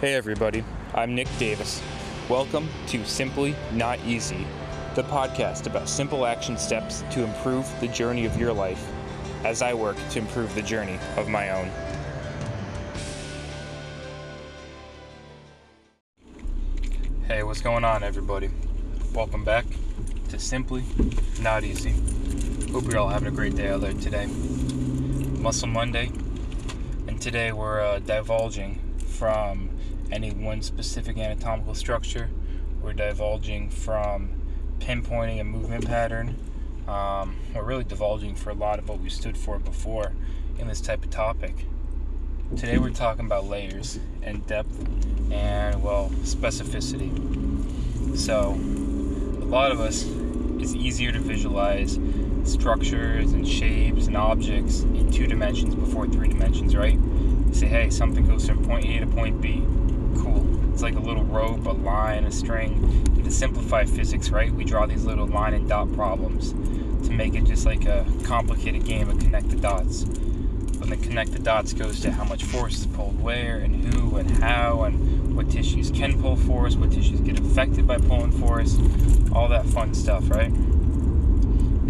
Hey 0.00 0.14
everybody, 0.14 0.62
I'm 0.94 1.16
Nick 1.16 1.26
Davis. 1.40 1.82
Welcome 2.28 2.68
to 2.86 3.04
Simply 3.04 3.56
Not 3.72 3.98
Easy, 4.06 4.46
the 4.94 5.02
podcast 5.02 5.66
about 5.66 5.88
simple 5.88 6.24
action 6.24 6.56
steps 6.56 7.02
to 7.10 7.24
improve 7.24 7.68
the 7.80 7.88
journey 7.88 8.24
of 8.24 8.38
your 8.38 8.52
life 8.52 8.92
as 9.44 9.60
I 9.60 9.74
work 9.74 9.96
to 10.10 10.20
improve 10.20 10.54
the 10.54 10.62
journey 10.62 11.00
of 11.16 11.28
my 11.28 11.50
own. 11.50 11.68
Hey, 17.26 17.42
what's 17.42 17.60
going 17.60 17.84
on, 17.84 18.04
everybody? 18.04 18.50
Welcome 19.12 19.42
back 19.42 19.66
to 20.28 20.38
Simply 20.38 20.84
Not 21.40 21.64
Easy. 21.64 21.92
Hope 22.70 22.84
you're 22.84 22.98
all 22.98 23.08
having 23.08 23.26
a 23.26 23.32
great 23.32 23.56
day 23.56 23.70
out 23.70 23.80
there 23.80 23.94
today. 23.94 24.26
Muscle 25.40 25.66
Monday, 25.66 26.12
and 27.08 27.20
today 27.20 27.50
we're 27.50 27.80
uh, 27.80 27.98
divulging 27.98 28.87
from 29.18 29.68
any 30.12 30.30
one 30.30 30.62
specific 30.62 31.18
anatomical 31.18 31.74
structure. 31.74 32.30
We're 32.80 32.92
divulging 32.92 33.68
from 33.68 34.30
pinpointing 34.78 35.40
a 35.40 35.44
movement 35.44 35.86
pattern. 35.86 36.36
Um, 36.86 37.36
we're 37.52 37.64
really 37.64 37.82
divulging 37.82 38.36
for 38.36 38.50
a 38.50 38.54
lot 38.54 38.78
of 38.78 38.88
what 38.88 39.00
we 39.00 39.10
stood 39.10 39.36
for 39.36 39.58
before 39.58 40.12
in 40.58 40.68
this 40.68 40.80
type 40.80 41.02
of 41.02 41.10
topic. 41.10 41.66
Today 42.56 42.78
we're 42.78 42.90
talking 42.90 43.26
about 43.26 43.46
layers 43.46 43.98
and 44.22 44.46
depth 44.46 44.78
and, 45.32 45.82
well, 45.82 46.10
specificity. 46.22 47.10
So, 48.16 48.52
a 48.52 49.44
lot 49.44 49.72
of 49.72 49.80
us, 49.80 50.04
it's 50.60 50.74
easier 50.74 51.10
to 51.10 51.18
visualize 51.18 51.98
structures 52.44 53.32
and 53.32 53.46
shapes 53.46 54.06
and 54.06 54.16
objects 54.16 54.82
in 54.82 55.10
two 55.10 55.26
dimensions 55.26 55.74
before 55.74 56.06
three 56.06 56.28
dimensions, 56.28 56.76
right? 56.76 56.98
Say, 57.52 57.66
hey, 57.66 57.90
something 57.90 58.26
goes 58.26 58.46
from 58.46 58.64
point 58.64 58.84
A 58.84 59.00
to 59.00 59.06
point 59.06 59.40
B. 59.40 59.62
Cool. 60.18 60.72
It's 60.72 60.82
like 60.82 60.94
a 60.94 61.00
little 61.00 61.24
rope, 61.24 61.66
a 61.66 61.72
line, 61.72 62.24
a 62.24 62.30
string. 62.30 63.04
To 63.24 63.30
simplify 63.30 63.84
physics, 63.84 64.30
right, 64.30 64.52
we 64.52 64.64
draw 64.64 64.86
these 64.86 65.04
little 65.04 65.26
line 65.26 65.54
and 65.54 65.68
dot 65.68 65.92
problems 65.92 66.52
to 67.06 67.12
make 67.12 67.34
it 67.34 67.44
just 67.44 67.66
like 67.66 67.84
a 67.84 68.06
complicated 68.24 68.84
game 68.84 69.10
of 69.10 69.18
connect 69.18 69.50
the 69.50 69.56
dots. 69.56 70.04
When 70.04 70.90
the 70.90 70.96
connect 70.96 71.32
the 71.32 71.38
dots 71.40 71.72
goes 71.72 72.00
to 72.00 72.12
how 72.12 72.24
much 72.24 72.44
force 72.44 72.78
is 72.78 72.86
pulled 72.86 73.20
where 73.20 73.58
and 73.58 73.92
who 73.92 74.16
and 74.16 74.30
how 74.30 74.84
and 74.84 75.36
what 75.36 75.50
tissues 75.50 75.90
can 75.90 76.20
pull 76.20 76.36
force, 76.36 76.76
what 76.76 76.92
tissues 76.92 77.20
get 77.20 77.38
affected 77.38 77.86
by 77.86 77.98
pulling 77.98 78.32
force, 78.32 78.78
all 79.32 79.48
that 79.48 79.66
fun 79.66 79.94
stuff, 79.94 80.30
right? 80.30 80.52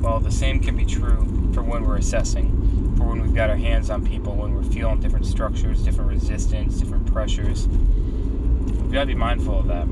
Well, 0.00 0.20
the 0.20 0.32
same 0.32 0.60
can 0.60 0.76
be 0.76 0.84
true 0.84 1.45
for 1.56 1.62
when 1.62 1.86
we're 1.86 1.96
assessing, 1.96 2.94
for 2.98 3.04
when 3.04 3.22
we've 3.22 3.34
got 3.34 3.48
our 3.48 3.56
hands 3.56 3.88
on 3.88 4.06
people, 4.06 4.34
when 4.34 4.54
we're 4.54 4.62
feeling 4.62 5.00
different 5.00 5.24
structures, 5.24 5.82
different 5.82 6.10
resistance, 6.10 6.78
different 6.78 7.10
pressures. 7.10 7.66
We've 7.66 8.92
got 8.92 9.00
to 9.00 9.06
be 9.06 9.14
mindful 9.14 9.60
of 9.60 9.66
that. 9.68 9.86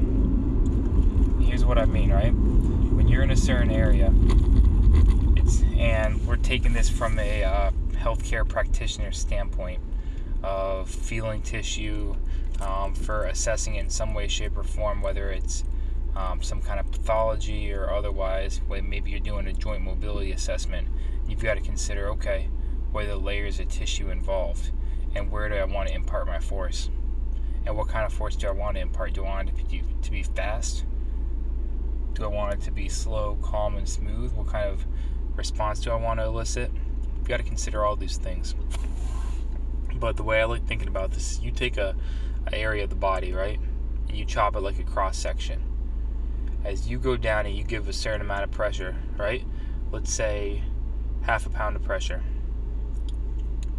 Here's 1.43 1.65
what 1.65 1.79
I 1.79 1.87
mean, 1.87 2.13
right? 2.13 2.35
When 2.35 3.09
you're 3.09 3.23
in 3.23 3.31
a 3.31 3.37
certain 3.37 3.71
area, 3.71 4.13
it's 5.39 5.63
and 5.79 6.27
we're 6.27 6.37
taking 6.37 6.75
this 6.75 6.91
from 6.91 7.19
a 7.19 7.45
uh, 7.45 7.71
healthcare 7.93 8.47
practitioner 8.47 9.13
standpoint 9.13 9.81
of 10.43 10.91
feeling 10.91 11.41
tissue 11.41 12.15
um, 12.61 12.93
for 12.93 13.25
assessing 13.25 13.77
it 13.77 13.85
in 13.85 13.89
some 13.89 14.13
way, 14.13 14.29
shape, 14.29 14.59
or 14.59 14.65
form, 14.65 15.01
whether 15.01 15.31
it's 15.31 15.65
um, 16.17 16.43
some 16.43 16.61
kind 16.61 16.79
of 16.79 16.91
pathology 16.91 17.73
or 17.73 17.91
otherwise, 17.91 18.61
maybe 18.69 19.11
you're 19.11 19.21
doing 19.21 19.47
a 19.47 19.53
joint 19.53 19.83
mobility 19.83 20.33
assessment, 20.33 20.89
you've 21.27 21.43
got 21.43 21.55
to 21.55 21.61
consider 21.61 22.09
okay, 22.11 22.49
what 22.93 23.05
are 23.05 23.09
the 23.09 23.17
layers 23.17 23.59
of 23.59 23.69
tissue 23.69 24.11
involved, 24.11 24.71
and 25.15 25.31
where 25.31 25.49
do 25.49 25.57
I 25.57 25.65
want 25.65 25.89
to 25.89 25.95
impart 25.95 26.27
my 26.27 26.39
force, 26.39 26.89
and 27.67 27.77
what 27.77 27.89
kind 27.89 28.07
of 28.07 28.13
force 28.13 28.37
do 28.37 28.47
I 28.47 28.53
want 28.53 28.77
to 28.77 28.81
impart? 28.81 29.15
Do 29.15 29.25
I 29.25 29.29
want 29.29 29.49
it 29.49 29.57
to 29.57 29.65
be, 29.65 29.83
to 30.03 30.11
be 30.11 30.23
fast? 30.23 30.85
Do 32.13 32.25
I 32.25 32.29
want 32.29 32.55
it 32.55 32.61
to 32.63 32.71
be 32.71 32.89
slow, 32.89 33.37
calm, 33.43 33.77
and 33.77 33.89
smooth? 33.89 34.33
What 34.35 34.47
kind 34.47 34.69
of 34.69 34.87
response 35.35 35.81
do 35.81 35.91
I 35.91 35.97
want 35.97 36.21
to 36.21 36.27
elicit? 36.27 36.71
You've 37.17 37.27
got 37.27 37.39
to 37.39 37.43
consider 37.43 37.85
all 37.85 37.97
these 37.97 38.19
things. 38.19 38.55
But 39.97 40.17
the 40.17 40.23
way 40.23 40.41
I 40.41 40.45
like 40.45 40.67
thinking 40.67 40.89
about 40.89 41.11
this, 41.11 41.41
you 41.41 41.51
take 41.51 41.77
a, 41.77 41.97
a 42.47 42.55
area 42.55 42.85
of 42.85 42.91
the 42.91 42.97
body, 42.97 43.33
right, 43.33 43.59
and 44.09 44.17
you 44.17 44.25
chop 44.25 44.55
it 44.55 44.61
like 44.61 44.79
a 44.79 44.85
cross 44.85 45.17
section 45.17 45.74
as 46.65 46.89
you 46.89 46.99
go 46.99 47.17
down 47.17 47.47
and 47.47 47.55
you 47.55 47.63
give 47.63 47.89
a 47.89 47.93
certain 47.93 48.23
amount 48.23 48.45
of 48.45 48.51
pressure, 48.51 48.97
right? 49.17 49.45
Let's 49.93 50.13
say 50.13 50.63
half 51.23 51.47
a 51.47 51.51
pound 51.51 51.77
of 51.77 51.83
pressure. 51.83 52.23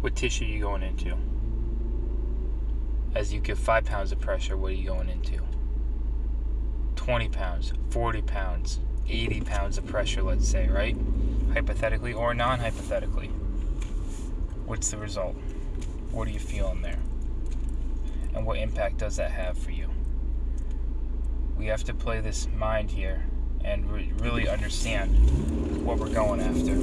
What 0.00 0.14
tissue 0.14 0.44
are 0.44 0.48
you 0.48 0.60
going 0.60 0.82
into? 0.82 1.16
As 3.14 3.32
you 3.32 3.40
give 3.40 3.58
five 3.58 3.84
pounds 3.84 4.12
of 4.12 4.20
pressure, 4.20 4.56
what 4.56 4.72
are 4.72 4.74
you 4.74 4.86
going 4.86 5.08
into? 5.08 5.40
20 6.96 7.28
pounds, 7.28 7.72
40 7.90 8.22
pounds, 8.22 8.80
80 9.08 9.40
pounds 9.42 9.78
of 9.78 9.86
pressure, 9.86 10.22
let's 10.22 10.48
say, 10.48 10.68
right? 10.68 10.96
Hypothetically 11.52 12.12
or 12.12 12.34
non 12.34 12.58
hypothetically. 12.60 13.28
What's 14.66 14.90
the 14.90 14.96
result? 14.96 15.36
What 16.10 16.28
are 16.28 16.32
you 16.32 16.38
feeling 16.38 16.82
there? 16.82 16.98
And 18.34 18.44
what 18.46 18.58
impact 18.58 18.98
does 18.98 19.16
that 19.16 19.30
have 19.30 19.56
for 19.56 19.70
you? 19.70 19.85
We 21.56 21.66
have 21.66 21.84
to 21.84 21.94
play 21.94 22.20
this 22.20 22.48
mind 22.56 22.90
here 22.90 23.24
and 23.64 23.90
re- 23.90 24.12
really 24.18 24.48
understand 24.48 25.84
what 25.84 25.98
we're 25.98 26.12
going 26.12 26.40
after. 26.40 26.74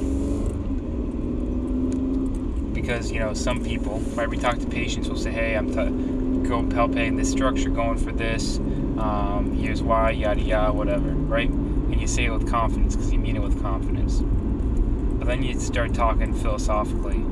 Because, 2.72 3.10
you 3.12 3.20
know, 3.20 3.34
some 3.34 3.64
people, 3.64 4.00
right, 4.14 4.28
we 4.28 4.36
talk 4.36 4.58
to 4.58 4.66
patients, 4.66 5.08
will 5.08 5.16
say, 5.16 5.30
hey, 5.30 5.54
I'm 5.56 5.68
t- 5.68 6.48
going 6.48 6.70
palpating 6.70 7.16
this 7.16 7.30
structure, 7.30 7.70
going 7.70 7.98
for 7.98 8.12
this, 8.12 8.58
um, 8.98 9.56
here's 9.58 9.82
why, 9.82 10.10
yada 10.10 10.40
yada, 10.40 10.72
whatever, 10.72 11.10
right? 11.10 11.48
And 11.48 12.00
you 12.00 12.06
say 12.06 12.24
it 12.24 12.30
with 12.30 12.50
confidence 12.50 12.96
because 12.96 13.12
you 13.12 13.18
mean 13.18 13.36
it 13.36 13.42
with 13.42 13.62
confidence. 13.62 14.20
But 14.20 15.28
then 15.28 15.42
you 15.42 15.58
start 15.60 15.94
talking 15.94 16.34
philosophically 16.34 17.24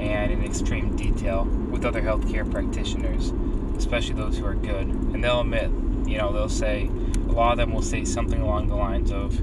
and 0.00 0.32
in 0.32 0.44
extreme 0.44 0.96
detail 0.96 1.44
with 1.44 1.84
other 1.84 2.02
healthcare 2.02 2.50
practitioners, 2.50 3.32
especially 3.76 4.14
those 4.14 4.38
who 4.38 4.46
are 4.46 4.54
good. 4.54 4.86
And 4.86 5.22
they'll 5.22 5.40
admit 5.40 5.70
you 6.06 6.18
know, 6.18 6.32
they'll 6.32 6.48
say, 6.48 6.90
a 7.28 7.32
lot 7.32 7.52
of 7.52 7.58
them 7.58 7.72
will 7.72 7.82
say 7.82 8.04
something 8.04 8.40
along 8.40 8.68
the 8.68 8.76
lines 8.76 9.10
of, 9.10 9.34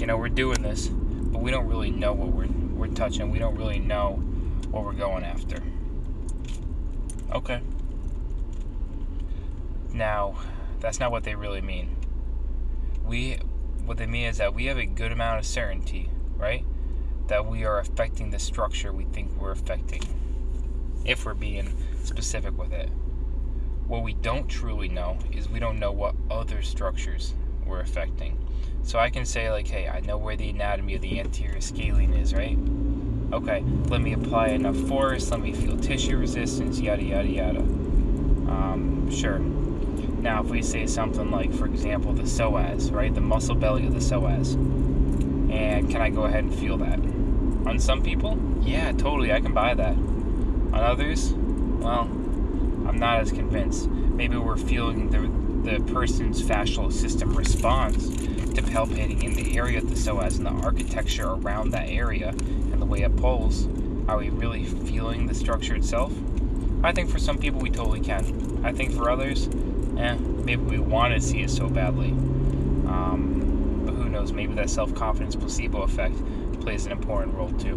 you 0.00 0.06
know, 0.06 0.16
we're 0.16 0.28
doing 0.28 0.62
this, 0.62 0.88
but 0.88 1.40
we 1.40 1.50
don't 1.50 1.66
really 1.66 1.90
know 1.90 2.12
what 2.12 2.28
we're, 2.28 2.46
we're 2.74 2.94
touching. 2.94 3.30
We 3.30 3.38
don't 3.38 3.56
really 3.56 3.78
know 3.78 4.22
what 4.70 4.84
we're 4.84 4.92
going 4.92 5.24
after. 5.24 5.62
Okay. 7.32 7.60
Now, 9.92 10.36
that's 10.80 11.00
not 11.00 11.10
what 11.10 11.24
they 11.24 11.34
really 11.34 11.60
mean. 11.60 11.96
We, 13.04 13.38
what 13.84 13.96
they 13.96 14.06
mean 14.06 14.26
is 14.26 14.38
that 14.38 14.54
we 14.54 14.66
have 14.66 14.78
a 14.78 14.86
good 14.86 15.12
amount 15.12 15.38
of 15.38 15.46
certainty, 15.46 16.10
right? 16.36 16.64
That 17.28 17.46
we 17.46 17.64
are 17.64 17.78
affecting 17.78 18.30
the 18.30 18.38
structure 18.38 18.92
we 18.92 19.04
think 19.04 19.30
we're 19.40 19.52
affecting, 19.52 20.02
if 21.04 21.24
we're 21.24 21.34
being 21.34 21.74
specific 22.04 22.56
with 22.58 22.72
it. 22.72 22.90
What 23.92 24.04
we 24.04 24.14
don't 24.14 24.48
truly 24.48 24.88
know 24.88 25.18
is 25.32 25.50
we 25.50 25.58
don't 25.58 25.78
know 25.78 25.92
what 25.92 26.14
other 26.30 26.62
structures 26.62 27.34
we're 27.66 27.80
affecting. 27.80 28.38
So 28.84 28.98
I 28.98 29.10
can 29.10 29.26
say, 29.26 29.50
like, 29.50 29.68
hey, 29.68 29.86
I 29.86 30.00
know 30.00 30.16
where 30.16 30.34
the 30.34 30.48
anatomy 30.48 30.94
of 30.94 31.02
the 31.02 31.20
anterior 31.20 31.60
scalene 31.60 32.14
is, 32.14 32.32
right? 32.32 32.56
Okay, 33.34 33.62
let 33.88 34.00
me 34.00 34.14
apply 34.14 34.48
enough 34.48 34.78
force, 34.88 35.30
let 35.30 35.40
me 35.40 35.52
feel 35.52 35.76
tissue 35.76 36.16
resistance, 36.16 36.80
yada, 36.80 37.02
yada, 37.02 37.28
yada. 37.28 37.58
Um, 37.58 39.10
sure. 39.10 39.40
Now, 39.40 40.42
if 40.42 40.48
we 40.48 40.62
say 40.62 40.86
something 40.86 41.30
like, 41.30 41.52
for 41.52 41.66
example, 41.66 42.14
the 42.14 42.22
psoas, 42.22 42.90
right? 42.90 43.14
The 43.14 43.20
muscle 43.20 43.56
belly 43.56 43.86
of 43.86 43.92
the 43.92 44.00
psoas. 44.00 44.54
And 45.52 45.90
can 45.90 46.00
I 46.00 46.08
go 46.08 46.22
ahead 46.22 46.44
and 46.44 46.54
feel 46.54 46.78
that? 46.78 46.98
On 47.68 47.78
some 47.78 48.02
people, 48.02 48.38
yeah, 48.62 48.92
totally, 48.92 49.34
I 49.34 49.42
can 49.42 49.52
buy 49.52 49.74
that. 49.74 49.92
On 49.92 50.76
others, 50.76 51.34
well, 51.34 52.10
I'm 52.92 52.98
not 52.98 53.20
as 53.20 53.32
convinced. 53.32 53.88
Maybe 53.88 54.36
we're 54.36 54.58
feeling 54.58 55.08
the, 55.08 55.70
the 55.70 55.92
person's 55.94 56.42
fascial 56.42 56.92
system 56.92 57.34
response 57.34 58.10
to 58.10 58.60
palpating 58.60 59.24
in 59.24 59.32
the 59.32 59.56
area 59.56 59.78
of 59.78 59.88
the 59.88 59.94
psoas 59.96 60.36
and 60.36 60.44
the 60.44 60.50
architecture 60.50 61.30
around 61.30 61.70
that 61.70 61.88
area 61.88 62.28
and 62.28 62.82
the 62.82 62.84
way 62.84 63.00
it 63.00 63.16
pulls. 63.16 63.66
Are 64.08 64.18
we 64.18 64.28
really 64.28 64.64
feeling 64.64 65.26
the 65.26 65.34
structure 65.34 65.74
itself? 65.74 66.12
I 66.84 66.92
think 66.92 67.08
for 67.08 67.18
some 67.18 67.38
people 67.38 67.60
we 67.60 67.70
totally 67.70 68.00
can. 68.00 68.60
I 68.62 68.72
think 68.72 68.92
for 68.92 69.08
others, 69.08 69.48
eh, 69.96 70.16
maybe 70.44 70.62
we 70.62 70.78
want 70.78 71.14
to 71.14 71.20
see 71.20 71.40
it 71.40 71.50
so 71.50 71.70
badly. 71.70 72.10
Um, 72.10 73.84
but 73.86 73.94
who 73.94 74.10
knows? 74.10 74.32
Maybe 74.32 74.52
that 74.56 74.68
self 74.68 74.94
confidence 74.94 75.34
placebo 75.34 75.80
effect 75.80 76.16
plays 76.60 76.84
an 76.84 76.92
important 76.92 77.36
role 77.36 77.52
too. 77.52 77.76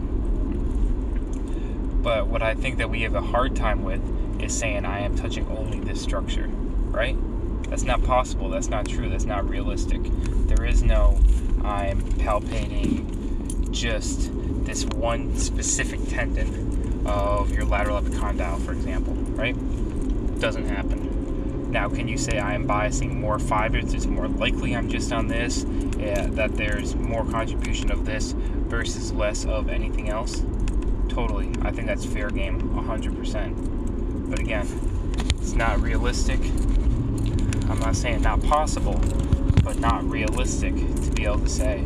But 2.04 2.28
what 2.28 2.42
I 2.42 2.54
think 2.54 2.80
that 2.80 2.90
we 2.90 3.04
have 3.04 3.16
a 3.16 3.22
hard 3.22 3.56
time 3.56 3.82
with 3.84 4.02
is 4.40 4.58
saying 4.58 4.86
I 4.86 5.00
am 5.00 5.16
touching 5.16 5.48
only 5.48 5.80
this 5.80 6.02
structure, 6.02 6.48
right? 6.48 7.18
That's 7.70 7.84
not 7.84 8.04
possible. 8.04 8.50
That's 8.50 8.70
not 8.70 8.88
true. 8.88 9.10
That's 9.10 9.26
not 9.26 9.50
realistic. 9.50 10.02
There 10.48 10.66
is 10.66 10.84
no 10.84 11.20
I'm 11.64 12.02
palpating 12.02 13.72
just 13.72 14.32
this 14.66 14.86
one 14.86 15.36
specific 15.38 16.00
tendon 16.08 17.04
of 17.08 17.52
your 17.52 17.66
lateral 17.66 18.00
epicondyle, 18.00 18.64
for 18.64 18.72
example, 18.72 19.14
right? 19.34 19.56
Doesn't 20.40 20.68
happen. 20.68 21.72
Now, 21.72 21.90
can 21.90 22.08
you 22.08 22.18
say 22.18 22.40
I 22.40 22.54
am 22.54 22.68
biasing 22.68 23.16
more 23.16 23.38
fibers? 23.38 23.94
It's 23.94 24.06
more 24.06 24.28
likely 24.28 24.76
I'm 24.76 24.90
just 24.90 25.12
on 25.12 25.28
this, 25.28 25.66
yeah, 25.98 26.28
that 26.28 26.56
there's 26.56 26.96
more 26.96 27.26
contribution 27.26 27.92
of 27.92 28.06
this 28.06 28.32
versus 28.32 29.12
less 29.12 29.46
of 29.46 29.70
anything 29.70 30.10
else? 30.10 30.44
Totally. 31.10 31.52
I 31.64 31.72
think 31.72 31.88
that's 31.88 32.06
fair 32.06 32.30
game, 32.30 32.62
100%. 32.70 33.95
But 34.28 34.40
again, 34.40 34.68
it's 35.40 35.54
not 35.54 35.82
realistic. 35.82 36.40
I'm 37.70 37.80
not 37.80 37.96
saying 37.96 38.22
not 38.22 38.42
possible, 38.44 39.00
but 39.64 39.80
not 39.80 40.04
realistic 40.10 40.76
to 40.76 41.12
be 41.12 41.26
able 41.26 41.40
to 41.40 41.50
say, 41.50 41.86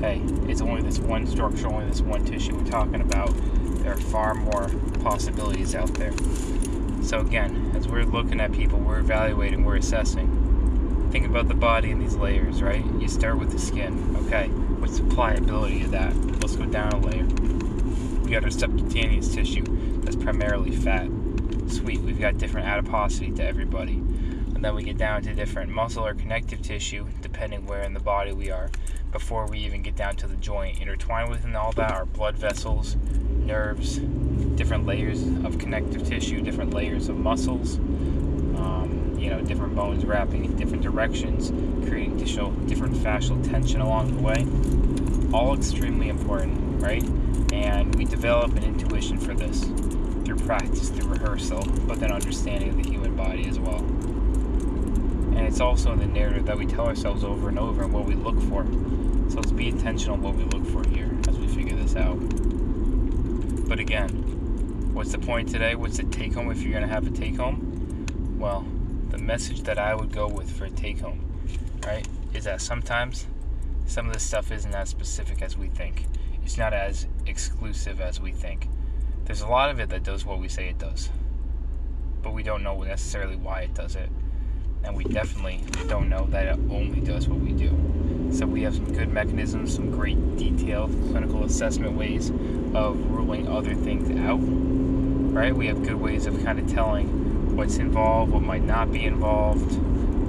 hey, 0.00 0.20
it's 0.48 0.60
only 0.60 0.82
this 0.82 0.98
one 0.98 1.26
structure, 1.26 1.66
only 1.68 1.86
this 1.86 2.00
one 2.00 2.24
tissue 2.24 2.54
we're 2.54 2.70
talking 2.70 3.00
about. 3.00 3.34
There 3.82 3.92
are 3.92 3.96
far 3.96 4.34
more 4.34 4.70
possibilities 5.02 5.74
out 5.74 5.92
there. 5.94 6.12
So, 7.02 7.20
again, 7.20 7.72
as 7.76 7.86
we're 7.86 8.04
looking 8.04 8.40
at 8.40 8.52
people, 8.52 8.78
we're 8.78 9.00
evaluating, 9.00 9.64
we're 9.64 9.76
assessing. 9.76 11.08
Think 11.10 11.26
about 11.26 11.48
the 11.48 11.54
body 11.54 11.90
in 11.90 11.98
these 11.98 12.16
layers, 12.16 12.62
right? 12.62 12.84
You 12.98 13.08
start 13.08 13.38
with 13.38 13.52
the 13.52 13.58
skin. 13.58 14.16
Okay, 14.26 14.48
what's 14.48 14.98
the 14.98 15.04
pliability 15.04 15.82
of 15.82 15.90
that? 15.90 16.16
Let's 16.40 16.56
go 16.56 16.64
down 16.66 16.92
a 16.92 16.98
layer. 16.98 17.24
We 18.24 18.30
got 18.30 18.44
our 18.44 18.50
subcutaneous 18.50 19.34
tissue 19.34 19.64
that's 20.00 20.16
primarily 20.16 20.70
fat. 20.70 21.08
Sweet, 21.68 22.00
we've 22.00 22.20
got 22.20 22.38
different 22.38 22.66
adiposity 22.66 23.30
to 23.32 23.44
everybody 23.44 23.94
And 24.54 24.64
then 24.64 24.74
we 24.74 24.82
get 24.82 24.98
down 24.98 25.22
to 25.22 25.34
different 25.34 25.70
muscle 25.70 26.06
or 26.06 26.14
connective 26.14 26.62
tissue, 26.62 27.06
depending 27.22 27.66
where 27.66 27.82
in 27.82 27.94
the 27.94 28.00
body 28.00 28.32
we 28.32 28.50
are, 28.50 28.70
before 29.12 29.46
we 29.46 29.58
even 29.58 29.82
get 29.82 29.96
down 29.96 30.16
to 30.16 30.26
the 30.26 30.36
joint. 30.36 30.80
Intertwined 30.80 31.30
within 31.30 31.56
all 31.56 31.72
that 31.72 31.92
are 31.92 32.04
blood 32.06 32.36
vessels, 32.36 32.96
nerves, 33.44 33.98
different 34.56 34.86
layers 34.86 35.22
of 35.44 35.58
connective 35.58 36.06
tissue, 36.06 36.40
different 36.40 36.72
layers 36.72 37.08
of 37.08 37.16
muscles, 37.16 37.78
um, 37.78 39.16
you 39.18 39.30
know, 39.30 39.40
different 39.40 39.74
bones 39.74 40.04
wrapping 40.04 40.44
in 40.44 40.56
different 40.56 40.82
directions, 40.82 41.50
creating 41.88 42.16
additional 42.16 42.50
different 42.66 42.94
fascial 42.94 43.42
tension 43.48 43.80
along 43.80 44.14
the 44.16 44.22
way. 44.22 44.46
All 45.32 45.54
extremely 45.54 46.08
important, 46.08 46.82
right? 46.82 47.04
And 47.52 47.94
we 47.96 48.04
develop 48.04 48.54
an 48.56 48.64
intuition 48.64 49.18
for 49.18 49.34
this 49.34 49.64
through 50.24 50.36
practice, 50.36 50.90
through 50.90 51.08
rehearsal, 51.08 51.62
but 51.86 52.00
then 52.00 52.12
understanding 52.12 52.70
of 52.70 52.82
the 52.82 52.88
human 52.88 53.14
body 53.14 53.46
as 53.48 53.58
well 53.58 53.84
and 55.36 55.52
it's 55.52 55.60
also 55.60 55.92
in 55.92 55.98
the 55.98 56.06
narrative 56.06 56.46
that 56.46 56.56
we 56.56 56.64
tell 56.64 56.86
ourselves 56.86 57.24
over 57.24 57.48
and 57.48 57.58
over 57.58 57.82
and 57.82 57.92
what 57.92 58.06
we 58.06 58.14
look 58.14 58.40
for. 58.42 58.64
So 59.28 59.36
let's 59.36 59.52
be 59.52 59.68
intentional 59.68 60.16
what 60.16 60.36
we 60.36 60.44
look 60.44 60.64
for 60.64 60.88
here 60.88 61.10
as 61.28 61.38
we 61.38 61.48
figure 61.48 61.76
this 61.76 61.96
out. 61.96 62.16
But 63.68 63.80
again, 63.80 64.10
what's 64.94 65.12
the 65.12 65.18
point 65.18 65.48
today? 65.48 65.74
What's 65.74 65.96
the 65.96 66.04
take 66.04 66.34
home 66.34 66.50
if 66.50 66.62
you're 66.62 66.72
going 66.72 66.86
to 66.86 66.88
have 66.88 67.06
a 67.06 67.10
take 67.10 67.36
home? 67.36 68.06
Well, 68.38 68.64
the 69.10 69.18
message 69.18 69.64
that 69.64 69.76
I 69.76 69.94
would 69.94 70.12
go 70.12 70.28
with 70.28 70.50
for 70.50 70.66
a 70.66 70.70
take 70.70 71.00
home, 71.00 71.20
right, 71.84 72.06
is 72.32 72.44
that 72.44 72.60
sometimes 72.60 73.26
some 73.86 74.06
of 74.06 74.12
this 74.12 74.22
stuff 74.22 74.52
isn't 74.52 74.74
as 74.74 74.88
specific 74.88 75.42
as 75.42 75.58
we 75.58 75.66
think. 75.66 76.06
It's 76.44 76.56
not 76.56 76.72
as 76.72 77.06
exclusive 77.26 78.00
as 78.00 78.20
we 78.20 78.32
think. 78.32 78.68
There's 79.24 79.40
a 79.40 79.48
lot 79.48 79.70
of 79.70 79.80
it 79.80 79.88
that 79.90 80.02
does 80.02 80.24
what 80.24 80.38
we 80.38 80.48
say 80.48 80.68
it 80.68 80.78
does, 80.78 81.10
but 82.22 82.32
we 82.32 82.42
don't 82.42 82.62
know 82.62 82.82
necessarily 82.82 83.36
why 83.36 83.62
it 83.62 83.74
does 83.74 83.96
it 83.96 84.10
and 84.84 84.94
we 84.94 85.04
definitely 85.04 85.60
don't 85.88 86.08
know 86.08 86.26
that 86.26 86.46
it 86.46 86.58
only 86.70 87.00
does 87.00 87.26
what 87.26 87.40
we 87.40 87.52
do. 87.52 87.70
So 88.30 88.46
we 88.46 88.62
have 88.62 88.74
some 88.74 88.92
good 88.92 89.08
mechanisms, 89.08 89.74
some 89.74 89.90
great 89.90 90.36
detailed 90.36 90.90
clinical 91.10 91.44
assessment 91.44 91.92
ways 91.96 92.30
of 92.74 92.98
ruling 93.10 93.48
other 93.48 93.74
things 93.74 94.10
out. 94.20 94.40
Right? 95.34 95.54
We 95.56 95.66
have 95.68 95.82
good 95.82 95.96
ways 95.96 96.26
of 96.26 96.42
kind 96.44 96.58
of 96.58 96.70
telling 96.70 97.56
what's 97.56 97.78
involved, 97.78 98.32
what 98.32 98.42
might 98.42 98.62
not 98.62 98.92
be 98.92 99.04
involved 99.04 99.72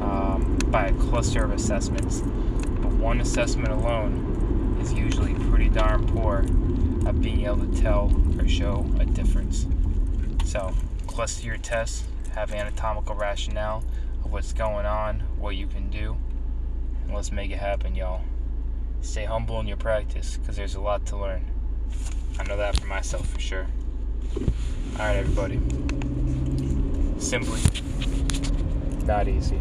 um, 0.01 0.57
by 0.67 0.87
a 0.87 0.93
cluster 0.93 1.43
of 1.43 1.51
assessments. 1.51 2.21
But 2.21 2.91
one 2.93 3.19
assessment 3.19 3.69
alone 3.69 4.77
is 4.81 4.93
usually 4.93 5.33
pretty 5.49 5.69
darn 5.69 6.07
poor 6.07 6.43
at 7.05 7.21
being 7.21 7.45
able 7.45 7.67
to 7.67 7.81
tell 7.81 8.11
or 8.39 8.47
show 8.47 8.85
a 8.99 9.05
difference. 9.05 9.65
So 10.45 10.73
cluster 11.07 11.45
your 11.45 11.57
tests, 11.57 12.03
have 12.33 12.51
anatomical 12.51 13.15
rationale, 13.15 13.83
of 14.23 14.31
what's 14.31 14.53
going 14.53 14.85
on, 14.85 15.21
what 15.37 15.55
you 15.55 15.67
can 15.67 15.89
do. 15.89 16.17
And 17.05 17.13
let's 17.13 17.31
make 17.31 17.51
it 17.51 17.57
happen, 17.57 17.95
y'all. 17.95 18.21
Stay 19.01 19.25
humble 19.25 19.59
in 19.59 19.67
your 19.67 19.77
practice 19.77 20.37
because 20.37 20.55
there's 20.55 20.75
a 20.75 20.81
lot 20.81 21.05
to 21.07 21.17
learn. 21.17 21.45
I 22.39 22.43
know 22.43 22.57
that 22.57 22.79
for 22.79 22.87
myself 22.87 23.27
for 23.29 23.39
sure. 23.39 23.67
Alright, 24.93 25.17
everybody. 25.17 25.59
Simply 27.19 27.61
not 29.05 29.27
easy. 29.27 29.59